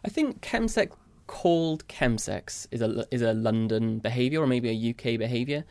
I 0.04 0.10
think 0.10 0.42
chemsex 0.42 0.92
called 1.27 1.88
chemsex 1.88 2.68
is 2.72 2.82
a 2.82 3.08
is 3.12 3.22
a 3.22 3.34
London 3.34 4.00
behaviour 4.00 4.42
or 4.42 4.48
maybe 4.48 4.70
a 4.70 4.89
UK 4.92 5.18
behaviour. 5.18 5.65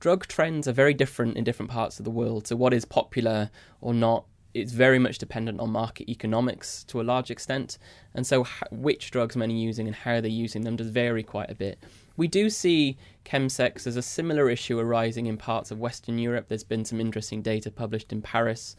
Drug 0.00 0.26
trends 0.26 0.68
are 0.68 0.72
very 0.72 0.94
different 0.94 1.36
in 1.36 1.44
different 1.44 1.70
parts 1.70 1.98
of 1.98 2.04
the 2.04 2.10
world. 2.10 2.46
So 2.46 2.56
what 2.56 2.72
is 2.72 2.84
popular 2.84 3.50
or 3.80 3.94
not 3.94 4.24
it's 4.60 4.72
very 4.72 4.98
much 4.98 5.18
dependent 5.18 5.60
on 5.60 5.70
market 5.70 6.08
economics 6.08 6.84
to 6.84 7.00
a 7.00 7.02
large 7.02 7.30
extent, 7.30 7.78
and 8.14 8.26
so 8.26 8.44
which 8.70 9.10
drugs 9.10 9.36
men 9.36 9.50
are 9.50 9.54
using 9.54 9.86
and 9.86 9.96
how 9.96 10.20
they're 10.20 10.30
using 10.30 10.62
them 10.62 10.76
does 10.76 10.88
vary 10.88 11.22
quite 11.22 11.50
a 11.50 11.54
bit. 11.54 11.78
We 12.16 12.26
do 12.26 12.50
see 12.50 12.96
chemsex 13.24 13.86
as 13.86 13.96
a 13.96 14.02
similar 14.02 14.50
issue 14.50 14.78
arising 14.78 15.26
in 15.26 15.36
parts 15.36 15.70
of 15.70 15.78
Western 15.78 16.18
Europe. 16.18 16.48
There's 16.48 16.64
been 16.64 16.84
some 16.84 17.00
interesting 17.00 17.42
data 17.42 17.70
published 17.70 18.12
in 18.12 18.22
Paris 18.22 18.74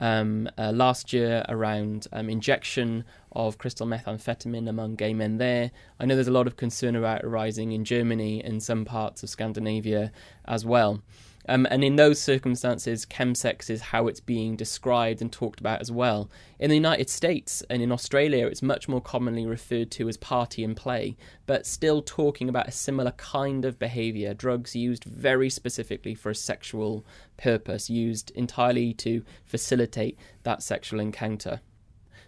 um, 0.00 0.48
uh, 0.58 0.72
last 0.72 1.12
year 1.12 1.44
around 1.48 2.08
um, 2.12 2.28
injection 2.28 3.04
of 3.32 3.58
crystal 3.58 3.86
methamphetamine 3.86 4.68
among 4.68 4.96
gay 4.96 5.14
men 5.14 5.38
there. 5.38 5.70
I 6.00 6.06
know 6.06 6.16
there's 6.16 6.26
a 6.26 6.32
lot 6.32 6.48
of 6.48 6.56
concern 6.56 6.96
about 6.96 7.22
arising 7.22 7.70
in 7.72 7.84
Germany 7.84 8.42
and 8.42 8.62
some 8.62 8.84
parts 8.84 9.22
of 9.22 9.30
Scandinavia 9.30 10.10
as 10.46 10.64
well. 10.64 11.02
Um, 11.50 11.66
and 11.68 11.82
in 11.82 11.96
those 11.96 12.20
circumstances, 12.20 13.04
chemsex 13.04 13.68
is 13.68 13.80
how 13.80 14.06
it's 14.06 14.20
being 14.20 14.54
described 14.54 15.20
and 15.20 15.32
talked 15.32 15.58
about 15.58 15.80
as 15.80 15.90
well. 15.90 16.30
In 16.60 16.70
the 16.70 16.76
United 16.76 17.10
States 17.10 17.60
and 17.68 17.82
in 17.82 17.90
Australia, 17.90 18.46
it's 18.46 18.62
much 18.62 18.88
more 18.88 19.00
commonly 19.00 19.44
referred 19.44 19.90
to 19.92 20.08
as 20.08 20.16
party 20.16 20.62
and 20.62 20.76
play, 20.76 21.16
but 21.46 21.66
still 21.66 22.02
talking 22.02 22.48
about 22.48 22.68
a 22.68 22.72
similar 22.72 23.10
kind 23.10 23.64
of 23.64 23.80
behavior. 23.80 24.32
Drugs 24.32 24.76
used 24.76 25.02
very 25.02 25.50
specifically 25.50 26.14
for 26.14 26.30
a 26.30 26.36
sexual 26.36 27.04
purpose, 27.36 27.90
used 27.90 28.30
entirely 28.36 28.92
to 28.94 29.24
facilitate 29.44 30.16
that 30.44 30.62
sexual 30.62 31.00
encounter. 31.00 31.62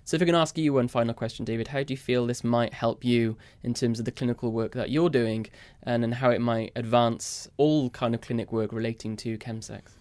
So, 0.05 0.17
if 0.17 0.23
I 0.23 0.27
can 0.27 0.35
ask 0.35 0.59
you 0.59 0.73
one 0.73 0.89
final 0.89 1.15
question, 1.15 1.45
David, 1.45 1.69
how 1.69 1.83
do 1.83 1.93
you 1.93 1.99
feel 1.99 2.27
this 2.27 2.43
might 2.43 2.75
help 2.75 3.05
you 3.05 3.37
in 3.63 3.73
terms 3.73 3.99
of 3.99 4.05
the 4.05 4.11
clinical 4.11 4.51
work 4.51 4.73
that 4.73 4.91
you're 4.91 5.11
doing, 5.11 5.47
and, 5.85 6.03
and 6.03 6.15
how 6.15 6.31
it 6.31 6.41
might 6.41 6.73
advance 6.75 7.49
all 7.57 7.89
kind 7.91 8.15
of 8.15 8.21
clinic 8.21 8.53
work 8.53 8.73
relating 8.73 9.17
to 9.19 9.39
chemsex? 9.39 9.93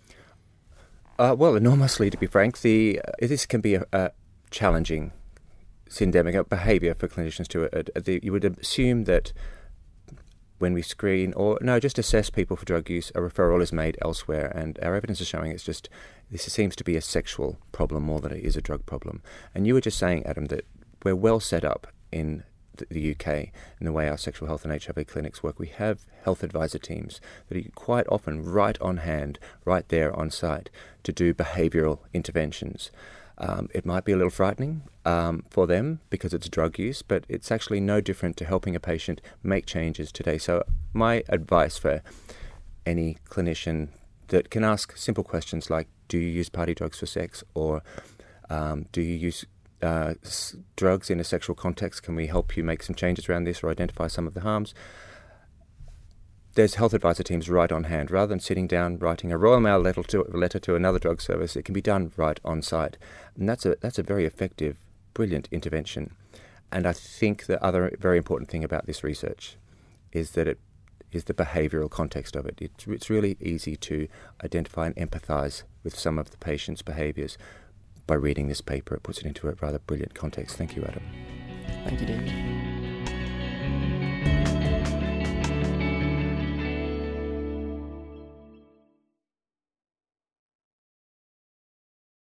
Uh, 1.20 1.36
well, 1.38 1.56
enormously, 1.56 2.10
to 2.10 2.18
be 2.18 2.26
frank. 2.26 2.62
The 2.62 3.00
uh, 3.06 3.12
this 3.28 3.46
can 3.46 3.62
be 3.62 3.76
a, 3.76 3.86
a 3.94 4.12
challenging 4.50 5.12
syndemic 5.88 6.50
behaviour 6.50 6.96
for 6.96 7.08
clinicians 7.08 7.48
to. 7.50 7.66
Uh, 7.66 7.84
the, 7.94 8.20
you 8.24 8.32
would 8.32 8.46
assume 8.60 9.04
that 9.04 9.34
when 10.62 10.74
we 10.74 10.82
screen 10.82 11.34
or 11.34 11.58
no, 11.62 11.80
just 11.80 11.98
assess 11.98 12.30
people 12.30 12.56
for 12.56 12.66
drug 12.66 12.90
use, 12.90 13.10
a 13.16 13.20
referral 13.20 13.62
is 13.62 13.74
made 13.74 13.98
elsewhere, 14.02 14.52
and 14.56 14.78
our 14.82 14.96
evidence 14.96 15.20
is 15.20 15.28
showing 15.28 15.52
it's 15.52 15.64
just 15.64 15.90
this 16.30 16.44
seems 16.44 16.76
to 16.76 16.84
be 16.84 16.96
a 16.96 17.02
sexual 17.02 17.58
problem 17.72 18.04
more 18.04 18.22
than 18.22 18.32
it 18.32 18.44
is 18.44 18.56
a 18.56 18.62
drug 18.62 18.86
problem. 18.86 19.22
And 19.56 19.66
you 19.66 19.74
were 19.74 19.82
just 19.82 19.98
saying, 19.98 20.26
Adam, 20.26 20.46
that 20.46 20.66
we're 21.04 21.16
well 21.16 21.40
set 21.40 21.66
up 21.66 21.88
in 22.12 22.44
the 22.90 23.12
UK 23.12 23.28
in 23.80 23.86
the 23.86 23.92
way 23.92 24.08
our 24.08 24.18
sexual 24.18 24.48
health 24.48 24.64
and 24.64 24.84
HIV 24.84 25.08
clinics 25.08 25.44
work. 25.44 25.60
We 25.60 25.68
have 25.68 26.06
health 26.24 26.44
advisor 26.44 26.80
teams 26.80 27.20
that 27.50 27.58
are 27.58 27.70
quite 27.76 28.08
often 28.08 28.44
right 28.44 28.80
on 28.80 28.98
hand, 28.98 29.40
right 29.66 29.88
there 29.90 30.16
on 30.18 30.30
site 30.30 30.70
to 31.04 31.12
do 31.12 31.34
behavioural 31.34 32.00
interventions. 32.14 32.92
Um, 33.38 33.70
it 33.74 33.86
might 33.86 34.06
be 34.06 34.12
a 34.12 34.16
little 34.16 34.30
frightening 34.32 34.84
um, 35.06 35.46
for 35.50 35.66
them 35.66 36.00
because 36.10 36.34
it's 36.34 36.48
drug 36.50 36.78
use, 36.78 37.02
but 37.02 37.26
it's 37.28 37.52
actually 37.52 37.80
no 37.80 38.02
different 38.02 38.38
to 38.38 38.46
helping 38.46 38.76
a 38.76 38.80
patient 38.80 39.22
make 39.42 39.66
changes 39.66 40.12
today. 40.12 40.38
So, 40.38 40.64
my 40.94 41.24
advice 41.30 41.78
for 41.78 42.02
any 42.86 43.18
clinician 43.30 43.90
that 44.28 44.50
can 44.50 44.64
ask 44.64 44.96
simple 44.98 45.24
questions 45.24 45.70
like 45.70 45.88
Do 46.08 46.18
you 46.18 46.28
use 46.28 46.50
party 46.50 46.74
drugs 46.74 47.00
for 47.00 47.06
sex? 47.06 47.44
or 47.54 47.84
um, 48.50 48.86
Do 48.92 49.02
you 49.02 49.16
use 49.16 49.46
uh, 49.82 50.14
drugs 50.76 51.10
in 51.10 51.20
a 51.20 51.24
sexual 51.24 51.56
context? 51.56 52.04
Can 52.04 52.16
we 52.16 52.28
help 52.28 52.56
you 52.56 52.64
make 52.64 52.84
some 52.84 52.96
changes 52.96 53.28
around 53.28 53.46
this 53.46 53.64
or 53.64 53.70
identify 53.70 54.08
some 54.08 54.28
of 54.28 54.34
the 54.34 54.42
harms? 54.42 54.74
There's 56.56 56.76
health 56.76 56.94
advisor 56.94 57.24
teams 57.24 57.50
right 57.50 57.72
on 57.72 57.86
hand. 57.86 58.12
Rather 58.12 58.28
than 58.28 58.40
sitting 58.40 58.68
down 58.68 58.98
writing 58.98 59.32
a 59.32 59.38
Royal 59.38 59.60
Mail 59.60 59.80
letter 59.80 60.04
to, 60.04 60.24
letter 60.24 60.60
to 60.60 60.76
another 60.76 61.00
drug 61.00 61.22
service, 61.22 61.56
it 61.56 61.64
can 61.64 61.74
be 61.74 61.82
done 61.82 62.12
right 62.18 62.40
on 62.44 62.62
site. 62.62 62.98
And 63.38 63.48
that's 63.48 63.66
a, 63.66 63.78
that's 63.82 64.00
a 64.00 64.04
very 64.04 64.26
effective, 64.26 64.78
brilliant 65.14 65.48
intervention. 65.52 66.16
And 66.72 66.86
I 66.86 66.94
think 66.94 67.46
the 67.46 67.64
other 67.64 67.96
very 68.00 68.18
important 68.18 68.50
thing 68.50 68.64
about 68.64 68.86
this 68.86 69.04
research 69.04 69.58
is 70.12 70.32
that 70.32 70.48
it 70.48 70.60
is 71.12 71.26
the 71.26 71.34
behavioural 71.34 71.90
context 71.90 72.36
of 72.36 72.46
it. 72.46 72.58
It's, 72.62 72.88
it's 72.88 73.10
really 73.10 73.38
easy 73.42 73.76
to 73.76 74.08
identify 74.44 74.88
and 74.88 74.96
empathise 74.96 75.64
with 75.84 75.98
some 75.98 76.18
of 76.18 76.32
the 76.32 76.38
patient's 76.38 76.82
behaviours 76.82 77.38
by 78.08 78.16
reading 78.16 78.48
this 78.48 78.62
paper. 78.62 78.96
It 78.96 79.04
puts 79.04 79.20
it 79.20 79.26
into 79.26 79.50
a 79.50 79.54
rather 79.62 79.80
brilliant 79.80 80.14
context. 80.14 80.58
Thank 80.58 80.76
you, 80.76 80.84
Adam. 80.84 81.04
Thank 81.86 82.02
you, 82.02 82.08
David. 82.08 82.81